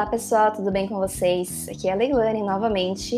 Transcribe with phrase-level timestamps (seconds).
[0.00, 1.68] Olá pessoal, tudo bem com vocês?
[1.68, 3.16] Aqui é a Leilane novamente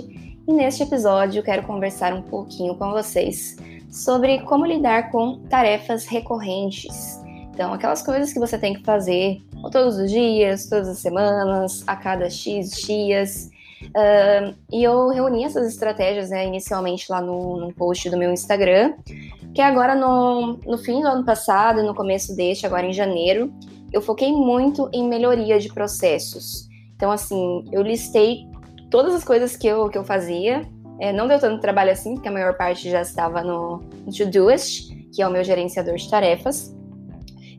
[0.48, 3.56] e neste episódio eu quero conversar um pouquinho com vocês
[3.88, 7.22] sobre como lidar com tarefas recorrentes.
[7.52, 9.40] Então, aquelas coisas que você tem que fazer
[9.70, 13.48] todos os dias, todas as semanas, a cada X dias.
[13.84, 18.94] Uh, e eu reuni essas estratégias né, inicialmente lá no, no post do meu Instagram,
[19.54, 23.54] que agora no, no fim do ano passado e no começo deste, agora em janeiro,
[23.92, 26.71] eu foquei muito em melhoria de processos.
[27.02, 28.46] Então, assim, eu listei
[28.88, 30.62] todas as coisas que eu, que eu fazia.
[31.00, 34.94] É, não deu tanto trabalho assim, porque a maior parte já estava no, no Todoist,
[35.12, 36.72] que é o meu gerenciador de tarefas.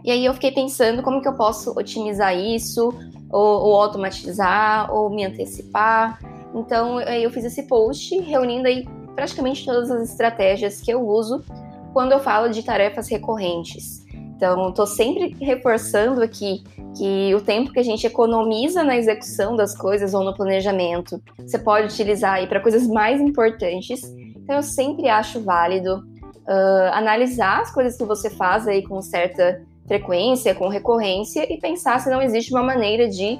[0.02, 2.98] E aí eu fiquei pensando como que eu posso otimizar isso,
[3.30, 6.22] ou, ou automatizar, ou me antecipar.
[6.56, 11.44] Então, eu fiz esse post reunindo aí praticamente todas as estratégias que eu uso
[11.92, 14.03] quando eu falo de tarefas recorrentes.
[14.44, 16.66] Então, estou sempre reforçando aqui
[16.98, 21.58] que o tempo que a gente economiza na execução das coisas ou no planejamento, você
[21.58, 24.04] pode utilizar aí para coisas mais importantes.
[24.04, 29.62] Então, eu sempre acho válido uh, analisar as coisas que você faz aí com certa
[29.88, 33.40] frequência, com recorrência e pensar se não existe uma maneira de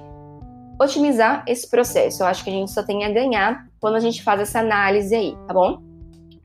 [0.82, 2.24] otimizar esse processo.
[2.24, 5.14] Eu acho que a gente só tem a ganhar quando a gente faz essa análise
[5.14, 5.82] aí, tá bom?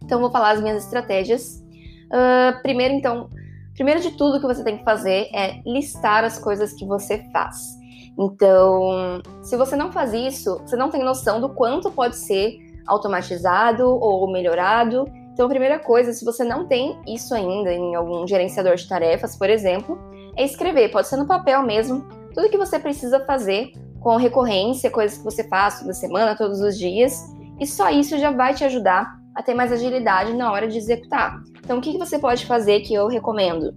[0.03, 1.65] Então, vou falar as minhas estratégias.
[2.11, 3.31] Uh, primeiro, então,
[3.79, 7.25] Primeiro de tudo, o que você tem que fazer é listar as coisas que você
[7.33, 7.79] faz.
[8.19, 13.89] Então, se você não faz isso, você não tem noção do quanto pode ser automatizado
[13.89, 15.05] ou melhorado.
[15.33, 19.37] Então, a primeira coisa, se você não tem isso ainda em algum gerenciador de tarefas,
[19.37, 19.97] por exemplo,
[20.37, 22.05] é escrever, pode ser no papel mesmo,
[22.35, 23.71] tudo que você precisa fazer
[24.01, 28.33] com recorrência, coisas que você faz toda semana, todos os dias, e só isso já
[28.33, 31.41] vai te ajudar a ter mais agilidade na hora de executar.
[31.69, 33.75] Então, o que, você pode fazer que eu recomendo?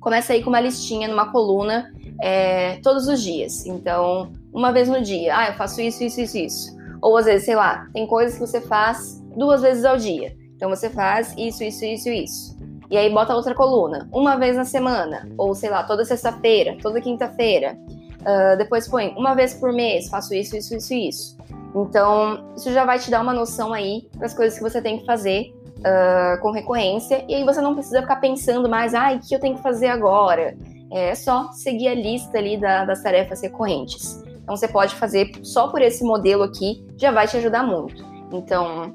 [0.00, 1.88] Começa aí com uma listinha numa coluna
[2.20, 3.64] é, todos os dias.
[3.66, 6.76] Então, uma vez no dia, ah, eu faço isso, isso, isso, isso.
[7.00, 10.36] Ou às vezes, sei lá, tem coisas que você faz duas vezes ao dia.
[10.56, 12.58] Então você faz isso, isso, isso, isso.
[12.90, 17.00] E aí bota outra coluna, uma vez na semana, ou sei lá, toda sexta-feira, toda
[17.00, 17.78] quinta-feira.
[18.22, 21.36] Uh, depois põe uma vez por mês, faço isso, isso, isso, isso.
[21.76, 25.06] Então, isso já vai te dar uma noção aí das coisas que você tem que
[25.06, 29.34] fazer uh, com recorrência, e aí você não precisa ficar pensando mais, ah, o que
[29.34, 30.56] eu tenho que fazer agora?
[30.90, 34.22] É só seguir a lista ali da, das tarefas recorrentes.
[34.42, 38.04] Então, você pode fazer só por esse modelo aqui, já vai te ajudar muito.
[38.30, 38.94] Então,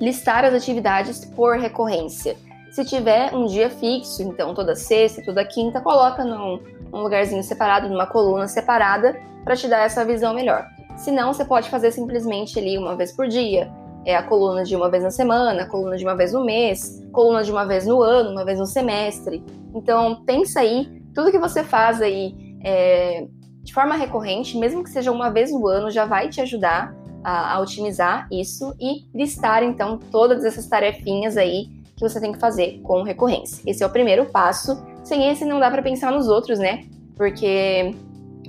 [0.00, 2.36] listar as atividades por recorrência.
[2.72, 6.58] Se tiver um dia fixo, então toda sexta, toda quinta, coloca num,
[6.90, 10.66] num lugarzinho separado, numa coluna separada, para te dar essa visão melhor.
[10.96, 13.70] Se não, você pode fazer simplesmente ali uma vez por dia,
[14.04, 17.02] é a coluna de uma vez na semana, a coluna de uma vez no mês,
[17.12, 19.44] coluna de uma vez no ano, uma vez no semestre.
[19.74, 23.26] Então, pensa aí, tudo que você faz aí é,
[23.62, 27.54] de forma recorrente, mesmo que seja uma vez no ano, já vai te ajudar a,
[27.54, 32.80] a otimizar isso e listar, então, todas essas tarefinhas aí que você tem que fazer
[32.82, 33.62] com recorrência.
[33.66, 34.82] Esse é o primeiro passo.
[35.04, 36.84] Sem esse, não dá para pensar nos outros, né?
[37.16, 37.94] Porque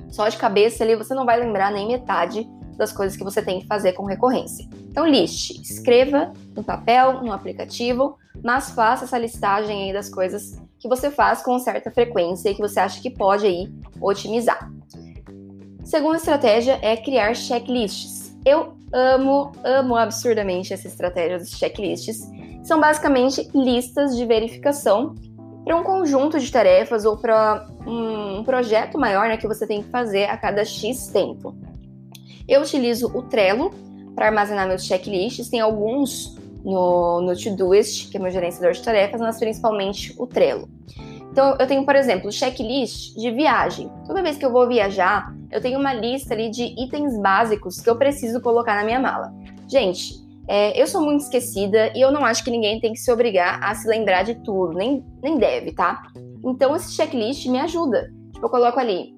[0.10, 3.60] só de cabeça ali você não vai lembrar nem metade das coisas que você tem
[3.60, 4.68] que fazer com recorrência.
[4.90, 10.88] Então, liste, escreva no papel, no aplicativo, mas faça essa listagem aí das coisas que
[10.88, 14.70] você faz com certa frequência e que você acha que pode aí otimizar.
[15.84, 18.36] Segunda estratégia é criar checklists.
[18.46, 22.22] Eu amo, amo absurdamente essa estratégia dos checklists.
[22.64, 25.16] São basicamente listas de verificação
[25.64, 29.90] para um conjunto de tarefas ou para um projeto maior né, que você tem que
[29.90, 31.56] fazer a cada X tempo.
[32.48, 33.72] Eu utilizo o Trello
[34.16, 39.20] para armazenar meus checklists, tem alguns no, no Todoist, que é meu gerenciador de tarefas,
[39.20, 40.70] mas principalmente o Trello.
[41.32, 43.92] Então, eu tenho, por exemplo, checklist de viagem.
[44.06, 47.90] Toda vez que eu vou viajar, eu tenho uma lista ali de itens básicos que
[47.90, 49.34] eu preciso colocar na minha mala.
[49.68, 50.14] Gente,
[50.48, 53.60] é, eu sou muito esquecida e eu não acho que ninguém tem que se obrigar
[53.64, 56.04] a se lembrar de tudo, nem, nem deve, tá?
[56.44, 58.12] Então esse checklist me ajuda.
[58.34, 59.16] Tipo, eu coloco ali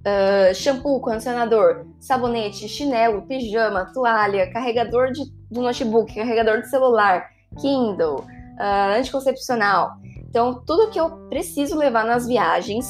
[0.00, 7.28] uh, shampoo, condicionador, sabonete, chinelo, pijama, toalha, carregador de, do notebook, carregador de celular,
[7.60, 9.92] Kindle, uh, anticoncepcional.
[10.28, 12.86] Então, tudo que eu preciso levar nas viagens,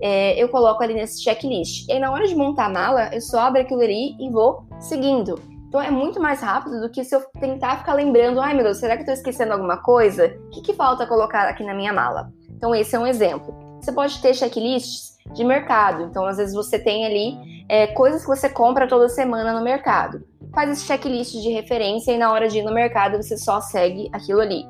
[0.00, 1.88] é, eu coloco ali nesse checklist.
[1.88, 4.66] E aí, na hora de montar a mala, eu só abro aquilo ali e vou
[4.80, 5.40] seguindo.
[5.72, 8.76] Então é muito mais rápido do que se eu tentar ficar lembrando, ai meu Deus,
[8.76, 10.38] será que eu esquecendo alguma coisa?
[10.48, 12.30] O que, que falta colocar aqui na minha mala?
[12.50, 13.61] Então esse é um exemplo.
[13.82, 16.04] Você pode ter checklists de mercado.
[16.04, 20.24] Então, às vezes você tem ali é, coisas que você compra toda semana no mercado.
[20.54, 24.08] Faz esse checklist de referência e na hora de ir no mercado você só segue
[24.12, 24.64] aquilo ali.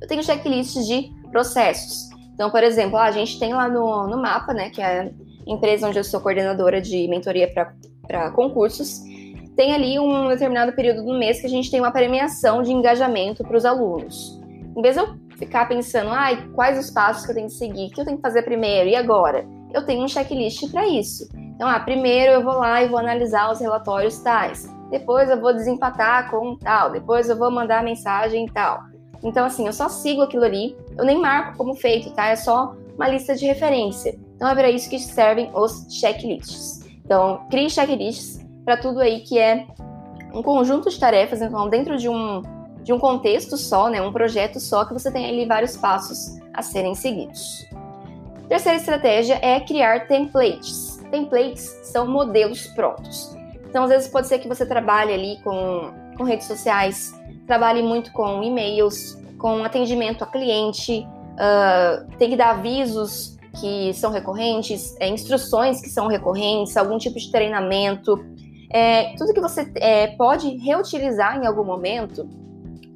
[0.00, 2.08] Eu tenho checklists de processos.
[2.34, 5.12] Então, por exemplo, a gente tem lá no, no mapa, né, que é
[5.46, 7.48] empresa onde eu sou coordenadora de mentoria
[8.06, 9.02] para concursos,
[9.56, 13.44] tem ali um determinado período do mês que a gente tem uma premiação de engajamento
[13.44, 14.38] para os alunos.
[14.76, 17.86] Em vez de eu ficar pensando, ai, quais os passos que eu tenho que seguir,
[17.86, 21.28] o que eu tenho que fazer primeiro e agora, eu tenho um checklist para isso.
[21.34, 25.52] Então, ah, primeiro eu vou lá e vou analisar os relatórios tais, depois eu vou
[25.52, 28.80] desempatar com tal, depois eu vou mandar mensagem tal.
[29.22, 32.28] Então, assim, eu só sigo aquilo ali, eu nem marco como feito, tá?
[32.28, 34.16] É só uma lista de referência.
[34.34, 36.80] Então, é para isso que servem os checklists.
[37.04, 39.66] Então, crie checklists para tudo aí que é
[40.34, 42.42] um conjunto de tarefas, então, dentro de um,
[42.86, 44.00] de um contexto só, né?
[44.00, 47.66] Um projeto só, que você tem ali vários passos a serem seguidos.
[48.48, 50.98] Terceira estratégia é criar templates.
[51.10, 53.36] Templates são modelos prontos.
[53.68, 57.12] Então, às vezes, pode ser que você trabalhe ali com, com redes sociais,
[57.44, 64.12] trabalhe muito com e-mails, com atendimento a cliente, uh, tem que dar avisos que são
[64.12, 68.24] recorrentes, é, instruções que são recorrentes, algum tipo de treinamento.
[68.70, 72.28] É, tudo que você é, pode reutilizar em algum momento,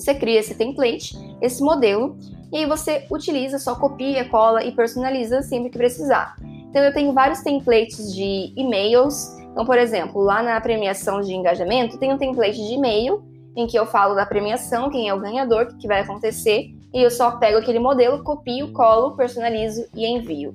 [0.00, 2.16] você cria esse template, esse modelo,
[2.52, 6.34] e aí você utiliza, só copia, cola e personaliza sempre que precisar.
[6.68, 9.36] Então eu tenho vários templates de e-mails.
[9.52, 13.22] Então, por exemplo, lá na premiação de engajamento, tem um template de e-mail
[13.56, 17.02] em que eu falo da premiação, quem é o ganhador, o que vai acontecer, e
[17.02, 20.54] eu só pego aquele modelo, copio, colo, personalizo e envio.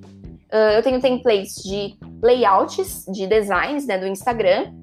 [0.52, 4.74] Uh, eu tenho templates de layouts, de designs né, do Instagram.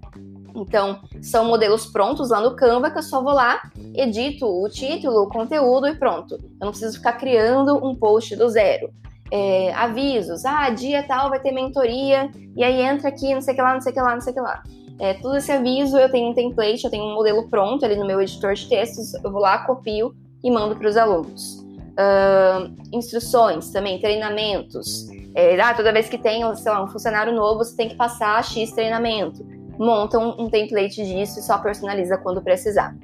[0.55, 3.63] Então, são modelos prontos lá no Canva que eu só vou lá,
[3.95, 6.35] edito o título, o conteúdo e pronto.
[6.35, 8.91] Eu não preciso ficar criando um post do zero.
[9.31, 13.57] É, avisos, ah, dia tal vai ter mentoria, e aí entra aqui, não sei o
[13.57, 14.63] que lá, não sei o que lá, não sei o que lá.
[14.99, 18.07] É, todo esse aviso eu tenho um template, eu tenho um modelo pronto ali no
[18.07, 20.15] meu editor de textos, eu vou lá, copio
[20.45, 21.63] e mando para os alunos.
[21.93, 25.09] Uh, instruções também, treinamentos.
[25.35, 28.73] É, ah, toda vez que tem lá, um funcionário novo, você tem que passar X
[28.73, 29.45] treinamento.
[29.83, 32.95] Monta um, um template disso e só personaliza quando precisar.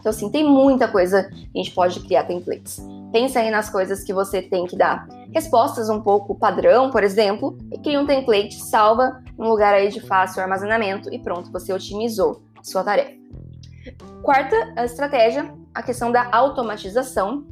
[0.00, 2.84] Então, assim, tem muita coisa que a gente pode criar templates.
[3.12, 7.56] Pensa aí nas coisas que você tem que dar respostas um pouco padrão, por exemplo,
[7.72, 12.42] e cria um template, salva um lugar aí de fácil armazenamento e pronto, você otimizou
[12.62, 13.12] sua tarefa.
[14.22, 17.46] Quarta estratégia, a questão da automatização.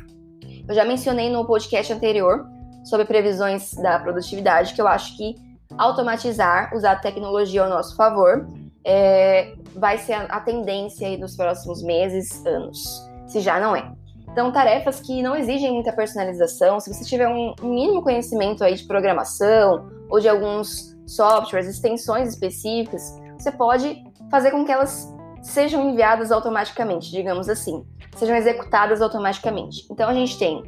[0.69, 2.45] Eu já mencionei no podcast anterior
[2.85, 5.37] sobre previsões da produtividade que eu acho que
[5.77, 8.49] automatizar, usar a tecnologia ao nosso favor,
[8.85, 13.91] é, vai ser a, tendência aí dos próximos meses, anos, se já não é.
[14.31, 18.85] Então, tarefas que não exigem muita personalização, se você tiver um mínimo conhecimento aí de
[18.85, 26.31] programação ou de alguns softwares, extensões específicas, você pode fazer com que elas sejam enviadas
[26.31, 27.85] automaticamente, digamos assim,
[28.15, 29.87] sejam executadas automaticamente.
[29.91, 30.63] Então, a gente tem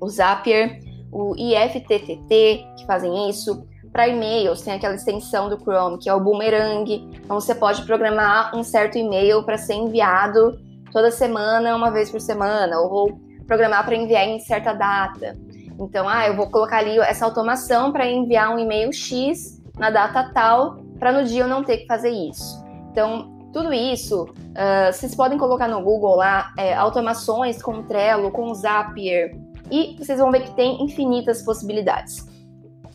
[0.00, 0.80] o Zapier,
[1.10, 3.66] o IFTTT, que fazem isso.
[3.94, 6.92] Para e-mails, tem aquela extensão do Chrome, que é o Boomerang.
[7.14, 10.58] Então, você pode programar um certo e-mail para ser enviado
[10.90, 15.38] toda semana, uma vez por semana, ou programar para enviar em certa data.
[15.78, 20.28] Então, ah, eu vou colocar ali essa automação para enviar um e-mail X na data
[20.34, 22.64] tal, para no dia eu não ter que fazer isso.
[22.90, 28.52] Então, tudo isso, uh, vocês podem colocar no Google lá, é, automações com Trello, com
[28.54, 29.38] Zapier,
[29.70, 32.33] e vocês vão ver que tem infinitas possibilidades.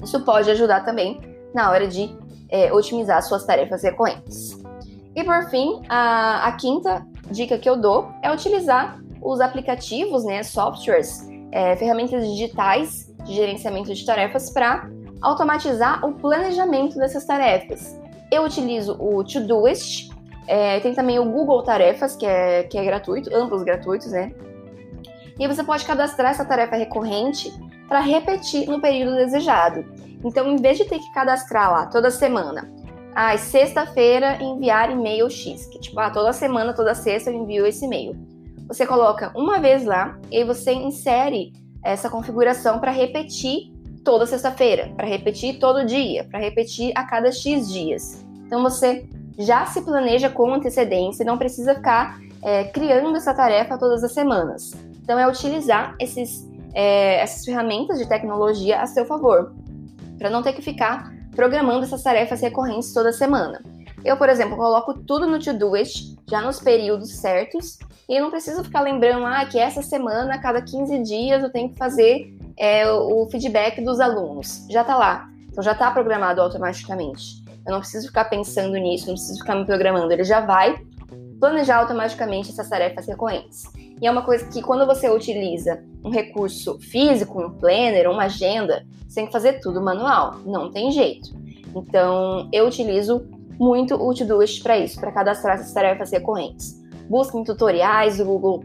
[0.04, 1.20] Isso pode ajudar também
[1.54, 2.16] na hora de
[2.50, 4.58] é, otimizar suas tarefas recorrentes.
[5.16, 10.44] E por fim, a, a quinta dica que eu dou é utilizar os aplicativos, né,
[10.44, 14.90] softwares, é, ferramentas digitais de gerenciamento de tarefas para
[15.22, 18.00] automatizar o planejamento dessas tarefas.
[18.32, 20.10] Eu utilizo o Todoist,
[20.48, 24.32] é, tem também o Google Tarefas, que é, que é gratuito, ambos gratuitos, né?
[25.38, 27.52] E você pode cadastrar essa tarefa recorrente
[27.90, 29.84] para repetir no período desejado.
[30.24, 32.72] Então, em vez de ter que cadastrar lá toda semana,
[33.16, 37.86] ah, sexta-feira enviar e-mail X, que tipo, ah, toda semana, toda sexta eu envio esse
[37.86, 38.16] e-mail.
[38.68, 41.52] Você coloca uma vez lá e você insere
[41.84, 47.72] essa configuração para repetir toda sexta-feira, para repetir todo dia, para repetir a cada X
[47.72, 48.26] dias.
[48.46, 53.78] Então você já se planeja com antecedência e não precisa ficar é, criando essa tarefa
[53.78, 54.74] todas as semanas.
[55.02, 59.54] Então é utilizar esses, é, essas ferramentas de tecnologia a seu favor,
[60.18, 63.62] para não ter que ficar programando essas tarefas recorrentes toda semana.
[64.04, 68.64] Eu, por exemplo, coloco tudo no Todoist, já nos períodos certos, e eu não preciso
[68.64, 72.90] ficar lembrando ah, que essa semana, a cada 15 dias, eu tenho que fazer é,
[72.90, 74.66] o feedback dos alunos.
[74.70, 75.30] Já está lá.
[75.50, 77.44] Então já está programado automaticamente.
[77.66, 80.12] Eu não preciso ficar pensando nisso, não preciso ficar me programando.
[80.12, 80.76] Ele já vai
[81.40, 83.64] planejar automaticamente essas tarefas recorrentes.
[84.02, 88.86] E é uma coisa que quando você utiliza um recurso físico, um planner, uma agenda,
[89.08, 90.36] você tem que fazer tudo manual.
[90.46, 91.30] Não tem jeito.
[91.76, 93.28] Então, eu utilizo
[93.60, 96.80] muito o Todoist para isso, para cadastrar essas tarefas recorrentes.
[97.10, 98.64] Busquem tutoriais do Google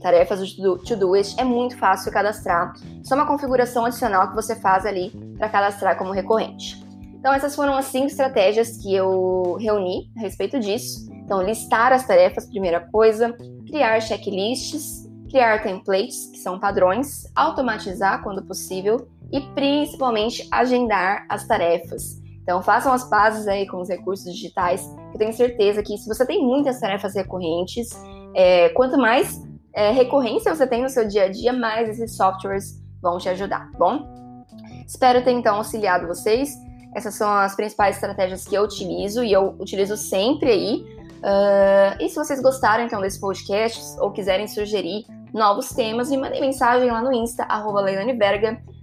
[0.00, 2.74] Tarefas do Todoist, é muito fácil cadastrar.
[3.02, 6.82] Só uma configuração adicional que você faz ali para cadastrar como recorrente.
[7.22, 11.08] Então, essas foram as cinco estratégias que eu reuni a respeito disso.
[11.12, 13.32] Então, listar as tarefas, primeira coisa,
[13.64, 22.20] criar checklists, criar templates, que são padrões, automatizar quando possível e principalmente agendar as tarefas.
[22.42, 24.84] Então, façam as bases aí com os recursos digitais.
[25.12, 27.90] Eu tenho certeza que se você tem muitas tarefas recorrentes,
[28.34, 29.40] é, quanto mais
[29.72, 33.70] é, recorrência você tem no seu dia a dia, mais esses softwares vão te ajudar,
[33.70, 34.44] tá bom?
[34.84, 36.52] Espero ter então auxiliado vocês.
[36.94, 41.02] Essas são as principais estratégias que eu utilizo e eu utilizo sempre aí.
[41.22, 46.40] Uh, e se vocês gostaram então desse podcast ou quiserem sugerir novos temas, me mandem
[46.40, 47.84] mensagem lá no Insta, arroba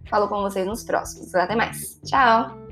[0.10, 1.36] Falo com vocês nos próximos.
[1.36, 2.00] Até mais.
[2.04, 2.69] Tchau!